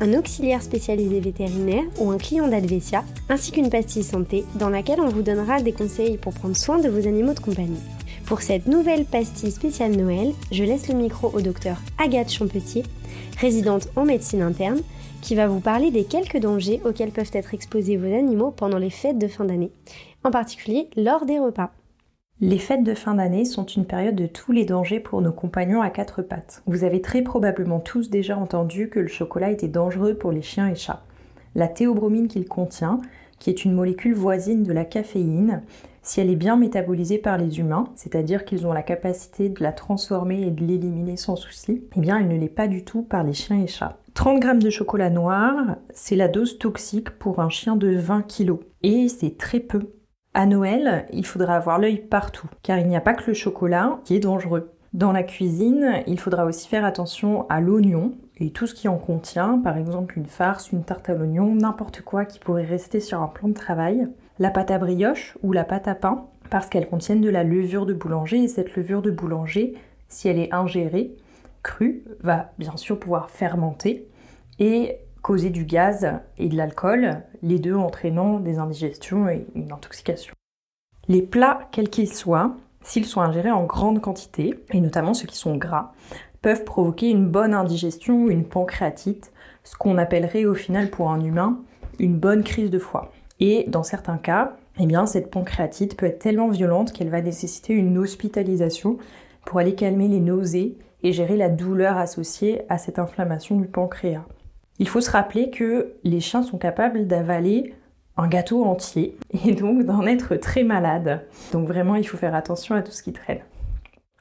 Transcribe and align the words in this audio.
un 0.00 0.14
auxiliaire 0.14 0.62
spécialisé 0.62 1.20
vétérinaire 1.20 1.84
ou 1.98 2.10
un 2.10 2.18
client 2.18 2.48
d'Advesia, 2.48 3.04
ainsi 3.28 3.52
qu'une 3.52 3.70
pastille 3.70 4.02
santé 4.02 4.44
dans 4.58 4.68
laquelle 4.68 5.00
on 5.00 5.08
vous 5.08 5.22
donnera 5.22 5.62
des 5.62 5.72
conseils 5.72 6.18
pour 6.18 6.34
prendre 6.34 6.56
soin 6.56 6.78
de 6.78 6.88
vos 6.88 7.08
animaux 7.08 7.34
de 7.34 7.40
compagnie. 7.40 7.80
Pour 8.26 8.42
cette 8.42 8.66
nouvelle 8.66 9.04
pastille 9.04 9.52
spéciale 9.52 9.92
Noël, 9.92 10.32
je 10.50 10.64
laisse 10.64 10.88
le 10.88 10.94
micro 10.94 11.30
au 11.32 11.40
docteur 11.40 11.76
Agathe 11.98 12.32
Champetier, 12.32 12.82
résidente 13.38 13.88
en 13.96 14.04
médecine 14.04 14.42
interne, 14.42 14.80
qui 15.22 15.34
va 15.34 15.46
vous 15.46 15.60
parler 15.60 15.90
des 15.90 16.04
quelques 16.04 16.38
dangers 16.38 16.80
auxquels 16.84 17.10
peuvent 17.10 17.30
être 17.32 17.54
exposés 17.54 17.96
vos 17.96 18.14
animaux 18.14 18.50
pendant 18.50 18.78
les 18.78 18.90
fêtes 18.90 19.18
de 19.18 19.28
fin 19.28 19.44
d'année, 19.44 19.70
en 20.24 20.30
particulier 20.30 20.88
lors 20.96 21.24
des 21.24 21.38
repas. 21.38 21.72
Les 22.42 22.58
fêtes 22.58 22.84
de 22.84 22.92
fin 22.92 23.14
d'année 23.14 23.46
sont 23.46 23.64
une 23.64 23.86
période 23.86 24.14
de 24.14 24.26
tous 24.26 24.52
les 24.52 24.66
dangers 24.66 25.00
pour 25.00 25.22
nos 25.22 25.32
compagnons 25.32 25.80
à 25.80 25.88
quatre 25.88 26.20
pattes. 26.20 26.62
Vous 26.66 26.84
avez 26.84 27.00
très 27.00 27.22
probablement 27.22 27.80
tous 27.80 28.10
déjà 28.10 28.36
entendu 28.36 28.90
que 28.90 29.00
le 29.00 29.08
chocolat 29.08 29.50
était 29.50 29.68
dangereux 29.68 30.12
pour 30.12 30.32
les 30.32 30.42
chiens 30.42 30.68
et 30.68 30.74
chats. 30.74 31.02
La 31.54 31.66
théobromine 31.66 32.28
qu'il 32.28 32.46
contient, 32.46 33.00
qui 33.38 33.48
est 33.48 33.64
une 33.64 33.72
molécule 33.72 34.12
voisine 34.12 34.64
de 34.64 34.72
la 34.74 34.84
caféine, 34.84 35.62
si 36.02 36.20
elle 36.20 36.28
est 36.28 36.36
bien 36.36 36.58
métabolisée 36.58 37.16
par 37.16 37.38
les 37.38 37.58
humains, 37.58 37.84
c'est-à-dire 37.94 38.44
qu'ils 38.44 38.66
ont 38.66 38.72
la 38.74 38.82
capacité 38.82 39.48
de 39.48 39.62
la 39.62 39.72
transformer 39.72 40.42
et 40.42 40.50
de 40.50 40.62
l'éliminer 40.62 41.16
sans 41.16 41.36
souci, 41.36 41.84
eh 41.96 42.00
bien 42.00 42.18
elle 42.18 42.28
ne 42.28 42.38
l'est 42.38 42.48
pas 42.48 42.68
du 42.68 42.84
tout 42.84 43.00
par 43.00 43.24
les 43.24 43.32
chiens 43.32 43.62
et 43.62 43.66
chats. 43.66 43.96
30 44.12 44.40
grammes 44.40 44.62
de 44.62 44.68
chocolat 44.68 45.08
noir, 45.08 45.76
c'est 45.94 46.16
la 46.16 46.28
dose 46.28 46.58
toxique 46.58 47.10
pour 47.18 47.40
un 47.40 47.48
chien 47.48 47.76
de 47.76 47.96
20 47.96 48.22
kg. 48.22 48.58
Et 48.82 49.08
c'est 49.08 49.38
très 49.38 49.60
peu 49.60 49.95
à 50.36 50.44
Noël, 50.44 51.06
il 51.14 51.24
faudra 51.24 51.56
avoir 51.56 51.78
l'œil 51.78 51.96
partout, 51.96 52.46
car 52.62 52.78
il 52.78 52.86
n'y 52.86 52.96
a 52.96 53.00
pas 53.00 53.14
que 53.14 53.26
le 53.26 53.32
chocolat 53.32 54.00
qui 54.04 54.14
est 54.14 54.20
dangereux. 54.20 54.70
Dans 54.92 55.10
la 55.10 55.22
cuisine, 55.22 56.02
il 56.06 56.20
faudra 56.20 56.44
aussi 56.44 56.68
faire 56.68 56.84
attention 56.84 57.48
à 57.48 57.62
l'oignon 57.62 58.12
et 58.36 58.50
tout 58.50 58.66
ce 58.66 58.74
qui 58.74 58.86
en 58.86 58.98
contient, 58.98 59.58
par 59.58 59.78
exemple 59.78 60.18
une 60.18 60.26
farce, 60.26 60.72
une 60.72 60.84
tarte 60.84 61.08
à 61.08 61.14
l'oignon, 61.14 61.54
n'importe 61.54 62.02
quoi 62.02 62.26
qui 62.26 62.38
pourrait 62.38 62.66
rester 62.66 63.00
sur 63.00 63.22
un 63.22 63.28
plan 63.28 63.48
de 63.48 63.54
travail. 63.54 64.08
La 64.38 64.50
pâte 64.50 64.70
à 64.70 64.76
brioche 64.76 65.38
ou 65.42 65.52
la 65.52 65.64
pâte 65.64 65.88
à 65.88 65.94
pain, 65.94 66.26
parce 66.50 66.68
qu'elles 66.68 66.90
contiennent 66.90 67.22
de 67.22 67.30
la 67.30 67.42
levure 67.42 67.86
de 67.86 67.94
boulanger 67.94 68.42
et 68.42 68.48
cette 68.48 68.76
levure 68.76 69.00
de 69.00 69.10
boulanger, 69.10 69.72
si 70.08 70.28
elle 70.28 70.38
est 70.38 70.52
ingérée, 70.52 71.16
crue, 71.62 72.04
va 72.20 72.52
bien 72.58 72.76
sûr 72.76 72.98
pouvoir 73.00 73.30
fermenter 73.30 74.06
et 74.58 74.98
causer 75.26 75.50
du 75.50 75.64
gaz 75.64 76.08
et 76.38 76.48
de 76.48 76.56
l'alcool, 76.56 77.24
les 77.42 77.58
deux 77.58 77.74
entraînant 77.74 78.38
des 78.38 78.58
indigestions 78.58 79.28
et 79.28 79.44
une 79.56 79.72
intoxication. 79.72 80.32
Les 81.08 81.20
plats, 81.20 81.68
quels 81.72 81.90
qu'ils 81.90 82.14
soient, 82.14 82.54
s'ils 82.80 83.06
sont 83.06 83.20
ingérés 83.20 83.50
en 83.50 83.64
grande 83.64 84.00
quantité, 84.00 84.54
et 84.72 84.80
notamment 84.80 85.14
ceux 85.14 85.26
qui 85.26 85.36
sont 85.36 85.56
gras, 85.56 85.90
peuvent 86.42 86.62
provoquer 86.62 87.10
une 87.10 87.26
bonne 87.26 87.54
indigestion 87.54 88.22
ou 88.22 88.30
une 88.30 88.44
pancréatite, 88.44 89.32
ce 89.64 89.74
qu'on 89.74 89.98
appellerait 89.98 90.44
au 90.44 90.54
final 90.54 90.90
pour 90.90 91.10
un 91.10 91.20
humain 91.20 91.58
une 91.98 92.20
bonne 92.20 92.44
crise 92.44 92.70
de 92.70 92.78
foie. 92.78 93.10
Et 93.40 93.64
dans 93.66 93.82
certains 93.82 94.18
cas, 94.18 94.56
eh 94.78 94.86
bien, 94.86 95.06
cette 95.06 95.32
pancréatite 95.32 95.96
peut 95.96 96.06
être 96.06 96.20
tellement 96.20 96.50
violente 96.50 96.92
qu'elle 96.92 97.10
va 97.10 97.20
nécessiter 97.20 97.72
une 97.72 97.98
hospitalisation 97.98 98.96
pour 99.44 99.58
aller 99.58 99.74
calmer 99.74 100.06
les 100.06 100.20
nausées 100.20 100.78
et 101.02 101.12
gérer 101.12 101.36
la 101.36 101.48
douleur 101.48 101.96
associée 101.96 102.62
à 102.68 102.78
cette 102.78 103.00
inflammation 103.00 103.56
du 103.56 103.66
pancréas. 103.66 104.24
Il 104.78 104.88
faut 104.88 105.00
se 105.00 105.10
rappeler 105.10 105.50
que 105.50 105.94
les 106.04 106.20
chiens 106.20 106.42
sont 106.42 106.58
capables 106.58 107.06
d'avaler 107.06 107.74
un 108.16 108.28
gâteau 108.28 108.64
entier 108.64 109.16
et 109.46 109.52
donc 109.52 109.84
d'en 109.84 110.06
être 110.06 110.36
très 110.36 110.64
malades. 110.64 111.26
Donc 111.52 111.66
vraiment, 111.68 111.96
il 111.96 112.06
faut 112.06 112.16
faire 112.16 112.34
attention 112.34 112.74
à 112.74 112.82
tout 112.82 112.92
ce 112.92 113.02
qui 113.02 113.12
traîne. 113.12 113.40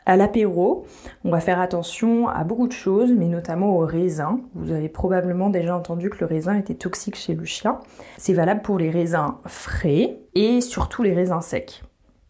À 0.07 0.17
l'apéro, 0.17 0.85
on 1.23 1.31
va 1.31 1.39
faire 1.39 1.59
attention 1.59 2.27
à 2.27 2.43
beaucoup 2.43 2.67
de 2.67 2.73
choses, 2.73 3.11
mais 3.11 3.25
notamment 3.25 3.75
au 3.75 3.79
raisin. 3.79 4.39
Vous 4.53 4.71
avez 4.71 4.87
probablement 4.87 5.49
déjà 5.49 5.75
entendu 5.75 6.11
que 6.11 6.19
le 6.19 6.27
raisin 6.27 6.55
était 6.55 6.75
toxique 6.75 7.15
chez 7.15 7.33
le 7.33 7.43
chien. 7.43 7.79
C'est 8.17 8.33
valable 8.33 8.61
pour 8.61 8.77
les 8.77 8.91
raisins 8.91 9.33
frais 9.45 10.19
et 10.35 10.61
surtout 10.61 11.01
les 11.01 11.13
raisins 11.13 11.41
secs. 11.41 11.81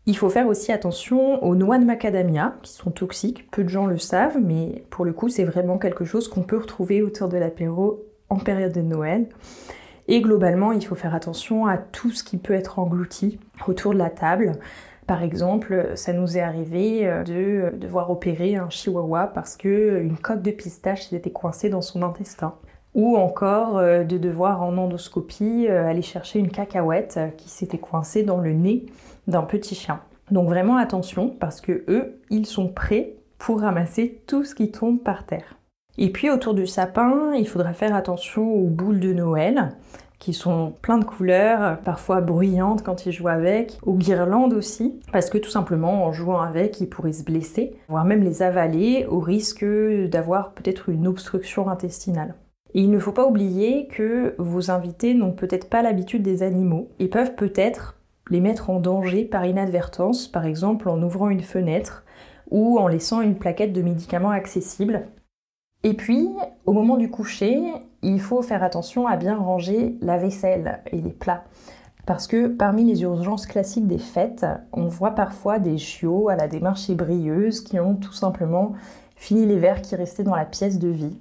Il 0.06 0.16
faut 0.16 0.30
faire 0.30 0.48
aussi 0.48 0.72
attention 0.72 1.44
aux 1.44 1.56
noix 1.56 1.78
de 1.78 1.84
macadamia 1.84 2.56
qui 2.62 2.72
sont 2.72 2.92
toxiques. 2.92 3.50
Peu 3.52 3.64
de 3.64 3.70
gens 3.70 3.88
le 3.88 3.98
savent, 3.98 4.38
mais 4.42 4.86
pour 4.90 5.04
le 5.04 5.12
coup, 5.12 5.28
c'est 5.28 5.44
vraiment 5.44 5.78
quelque 5.78 6.06
chose 6.06 6.30
qu'on 6.30 6.44
peut 6.44 6.58
retrouver 6.58 7.02
autour 7.02 7.28
de 7.28 7.38
l'apéro 7.38 8.06
période 8.44 8.74
de 8.74 8.82
Noël. 8.82 9.28
Et 10.08 10.22
globalement, 10.22 10.72
il 10.72 10.86
faut 10.86 10.96
faire 10.96 11.16
attention 11.16 11.66
à 11.66 11.78
tout 11.78 12.12
ce 12.12 12.24
qui 12.24 12.38
peut 12.38 12.54
être 12.54 12.80
englouti 12.80 13.40
autour 13.68 13.94
de 13.94 13.98
la 13.98 14.10
table. 14.10 14.54
Par 15.08 15.22
exemple, 15.22 15.92
ça 15.96 16.14
nous 16.14 16.38
est 16.38 16.42
arrivé 16.42 17.08
euh, 17.08 17.24
de 17.24 17.78
devoir 17.78 18.10
opérer 18.10 18.56
un 18.56 18.70
chihuahua 18.70 19.28
parce 19.28 19.56
que 19.56 20.02
une 20.02 20.18
coque 20.18 20.42
de 20.42 20.52
pistache 20.52 21.14
était 21.14 21.32
coincée 21.32 21.70
dans 21.70 21.82
son 21.82 22.02
intestin. 22.02 22.56
Ou 22.96 23.18
encore 23.18 23.78
euh, 23.78 24.04
de 24.04 24.18
devoir 24.18 24.64
en 24.64 24.78
endoscopie 24.78 25.68
euh, 25.70 25.88
aller 25.88 26.02
chercher 26.02 26.40
une 26.40 26.50
cacahuète 26.50 27.20
qui 27.38 27.50
s'était 27.50 27.78
coincée 27.78 28.24
dans 28.24 28.40
le 28.40 28.54
nez 28.54 28.86
d'un 29.28 29.44
petit 29.44 29.76
chien. 29.76 30.00
Donc 30.32 30.48
vraiment 30.48 30.78
attention 30.78 31.30
parce 31.30 31.62
que 31.62 31.84
eux, 31.88 32.20
ils 32.32 32.48
sont 32.48 32.70
prêts 32.70 33.14
pour 33.38 33.62
ramasser 33.62 34.22
tout 34.26 34.44
ce 34.44 34.56
qui 34.56 34.72
tombe 34.72 35.00
par 35.00 35.26
terre. 35.26 35.56
Et 35.98 36.12
puis 36.12 36.30
autour 36.30 36.54
du 36.54 36.68
sapin, 36.68 37.34
il 37.36 37.48
faudra 37.48 37.74
faire 37.74 37.96
attention 37.96 38.54
aux 38.54 38.68
boules 38.68 39.00
de 39.00 39.14
Noël 39.14 39.76
qui 40.20 40.34
sont 40.34 40.74
plein 40.82 40.98
de 40.98 41.06
couleurs, 41.06 41.78
parfois 41.82 42.22
bruyantes 42.22 42.84
quand 42.84 43.06
ils 43.06 43.12
jouent 43.12 43.28
avec, 43.28 43.78
aux 43.84 43.94
guirlandes 43.94 44.54
aussi, 44.54 45.00
parce 45.12 45.30
que 45.30 45.38
tout 45.38 45.50
simplement 45.50 46.06
en 46.06 46.14
jouant 46.14 46.42
avec, 46.42 46.80
ils 46.82 46.90
pourraient 46.90 47.14
se 47.14 47.24
blesser, 47.24 47.76
voire 47.90 48.06
même 48.06 48.24
les 48.24 48.42
avaler 48.42 49.06
au 49.08 49.20
risque 49.20 49.66
d'avoir 49.66 50.54
peut-être 50.54 50.90
une 50.90 51.08
obstruction 51.08 51.70
intestinale. 51.70 52.36
Et 52.74 52.82
il 52.82 52.92
ne 52.92 53.00
faut 53.00 53.12
pas 53.12 53.28
oublier 53.28 53.88
que 53.88 54.36
vos 54.38 54.72
invités 54.72 55.14
n'ont 55.14 55.32
peut-être 55.32 55.70
pas 55.70 55.82
l'habitude 55.82 56.24
des 56.24 56.44
animaux 56.44 56.90
et 57.00 57.08
peuvent 57.08 57.36
peut-être 57.36 57.96
les 58.30 58.42
mettre 58.42 58.70
en 58.70 58.80
danger 58.80 59.26
par 59.26 59.46
inadvertance, 59.46 60.28
par 60.28 60.46
exemple 60.46 60.90
en 60.90 61.02
ouvrant 61.02 61.30
une 61.30 61.44
fenêtre 61.44 62.04
ou 62.52 62.80
en 62.80 62.88
laissant 62.88 63.22
une 63.22 63.36
plaquette 63.36 63.74
de 63.74 63.82
médicaments 63.82 64.32
accessible 64.32 65.08
et 65.86 65.94
puis, 65.94 66.28
au 66.66 66.74
moment 66.74 66.98
du 66.98 67.12
coucher, 67.12 67.62
il 68.02 68.20
faut 68.20 68.42
faire 68.42 68.64
attention 68.64 69.06
à 69.06 69.18
bien 69.18 69.38
ranger 69.38 69.96
la 70.02 70.18
vaisselle 70.18 70.82
et 70.92 71.00
les 71.00 71.12
plats. 71.12 71.44
Parce 72.08 72.26
que 72.26 72.48
parmi 72.48 72.84
les 72.86 73.04
urgences 73.04 73.46
classiques 73.46 73.86
des 73.86 74.00
fêtes, 74.00 74.48
on 74.74 74.88
voit 74.88 75.12
parfois 75.12 75.60
des 75.60 75.78
chiots 75.78 76.28
à 76.28 76.36
la 76.36 76.48
démarche 76.48 76.90
ébrieuse 76.90 77.62
qui 77.62 77.80
ont 77.80 77.94
tout 77.94 78.14
simplement 78.14 78.74
fini 79.16 79.46
les 79.46 79.60
verres 79.60 79.84
qui 79.84 79.96
restaient 79.96 80.24
dans 80.24 80.36
la 80.36 80.46
pièce 80.46 80.80
de 80.80 80.88
vie, 80.88 81.20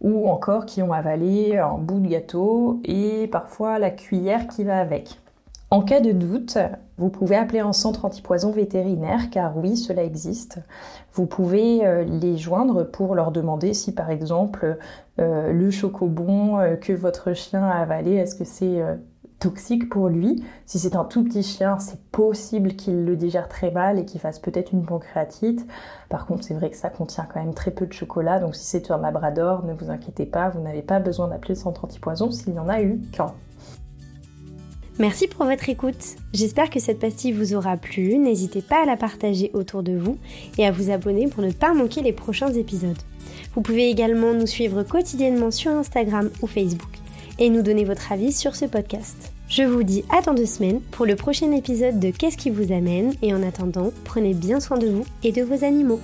ou 0.00 0.28
encore 0.28 0.64
qui 0.64 0.80
ont 0.80 0.92
avalé 0.92 1.58
un 1.58 1.76
bout 1.76 1.98
de 1.98 2.06
gâteau 2.06 2.80
et 2.84 3.26
parfois 3.26 3.80
la 3.80 3.90
cuillère 3.90 4.46
qui 4.46 4.62
va 4.62 4.78
avec. 4.78 5.18
En 5.74 5.82
cas 5.82 5.98
de 5.98 6.12
doute, 6.12 6.56
vous 6.98 7.08
pouvez 7.08 7.34
appeler 7.34 7.58
un 7.58 7.72
centre 7.72 8.04
antipoison 8.04 8.52
vétérinaire 8.52 9.28
car 9.28 9.56
oui, 9.56 9.76
cela 9.76 10.04
existe. 10.04 10.60
Vous 11.14 11.26
pouvez 11.26 11.84
euh, 11.84 12.04
les 12.04 12.36
joindre 12.36 12.84
pour 12.84 13.16
leur 13.16 13.32
demander 13.32 13.74
si 13.74 13.90
par 13.90 14.10
exemple 14.10 14.78
euh, 15.18 15.52
le 15.52 15.72
chocobon 15.72 16.60
euh, 16.60 16.76
que 16.76 16.92
votre 16.92 17.32
chien 17.32 17.64
a 17.64 17.80
avalé, 17.80 18.12
est-ce 18.12 18.36
que 18.36 18.44
c'est 18.44 18.84
toxique 19.40 19.88
pour 19.88 20.08
lui? 20.08 20.44
Si 20.64 20.78
c'est 20.78 20.94
un 20.94 21.04
tout 21.04 21.24
petit 21.24 21.42
chien, 21.42 21.80
c'est 21.80 22.00
possible 22.12 22.76
qu'il 22.76 23.04
le 23.04 23.16
digère 23.16 23.48
très 23.48 23.72
mal 23.72 23.98
et 23.98 24.04
qu'il 24.04 24.20
fasse 24.20 24.38
peut-être 24.38 24.72
une 24.72 24.86
pancréatite. 24.86 25.66
Par 26.08 26.24
contre, 26.24 26.44
c'est 26.44 26.54
vrai 26.54 26.70
que 26.70 26.76
ça 26.76 26.88
contient 26.88 27.24
quand 27.24 27.40
même 27.40 27.52
très 27.52 27.72
peu 27.72 27.84
de 27.84 27.92
chocolat, 27.92 28.38
donc 28.38 28.54
si 28.54 28.64
c'est 28.64 28.92
un 28.92 28.98
labrador, 28.98 29.64
ne 29.64 29.74
vous 29.74 29.90
inquiétez 29.90 30.26
pas, 30.26 30.50
vous 30.50 30.60
n'avez 30.60 30.82
pas 30.82 31.00
besoin 31.00 31.26
d'appeler 31.26 31.54
le 31.54 31.60
centre 31.60 31.84
antipoison 31.84 32.30
s'il 32.30 32.54
y 32.54 32.60
en 32.60 32.68
a 32.68 32.80
eu 32.80 33.00
qu'un. 33.10 33.34
Merci 35.00 35.26
pour 35.26 35.44
votre 35.44 35.68
écoute. 35.68 36.16
J'espère 36.32 36.70
que 36.70 36.78
cette 36.78 37.00
pastille 37.00 37.32
vous 37.32 37.54
aura 37.54 37.76
plu. 37.76 38.16
N'hésitez 38.16 38.62
pas 38.62 38.82
à 38.82 38.86
la 38.86 38.96
partager 38.96 39.50
autour 39.52 39.82
de 39.82 39.96
vous 39.96 40.18
et 40.56 40.64
à 40.66 40.70
vous 40.70 40.90
abonner 40.90 41.26
pour 41.26 41.42
ne 41.42 41.50
pas 41.50 41.74
manquer 41.74 42.00
les 42.00 42.12
prochains 42.12 42.52
épisodes. 42.52 42.98
Vous 43.54 43.60
pouvez 43.60 43.90
également 43.90 44.34
nous 44.34 44.46
suivre 44.46 44.84
quotidiennement 44.84 45.50
sur 45.50 45.72
Instagram 45.72 46.30
ou 46.42 46.46
Facebook 46.46 46.92
et 47.40 47.50
nous 47.50 47.62
donner 47.62 47.84
votre 47.84 48.12
avis 48.12 48.32
sur 48.32 48.54
ce 48.54 48.66
podcast. 48.66 49.32
Je 49.48 49.64
vous 49.64 49.82
dis 49.82 50.04
à 50.16 50.22
dans 50.22 50.32
deux 50.32 50.46
semaines 50.46 50.80
pour 50.92 51.06
le 51.06 51.16
prochain 51.16 51.50
épisode 51.50 51.98
de 51.98 52.10
Qu'est-ce 52.10 52.36
qui 52.36 52.50
vous 52.50 52.72
amène? 52.72 53.14
Et 53.20 53.34
en 53.34 53.42
attendant, 53.42 53.92
prenez 54.04 54.32
bien 54.32 54.60
soin 54.60 54.78
de 54.78 54.86
vous 54.86 55.04
et 55.24 55.32
de 55.32 55.42
vos 55.42 55.64
animaux. 55.64 56.00